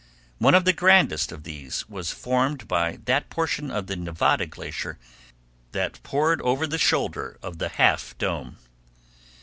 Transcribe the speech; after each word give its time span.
One 0.39 0.55
of 0.55 0.65
the 0.65 0.73
grandest 0.73 1.31
of 1.31 1.43
these 1.43 1.87
was 1.87 2.09
formed 2.09 2.67
by 2.67 2.97
that 3.05 3.29
portion 3.29 3.69
of 3.69 3.85
the 3.85 3.95
Nevada 3.95 4.47
Glacier 4.47 4.97
that 5.73 6.01
poured 6.01 6.41
over 6.41 6.65
the 6.65 6.79
shoulder 6.79 7.37
of 7.43 7.59
the 7.59 7.69
Half 7.69 8.17
Dome. 8.17 8.57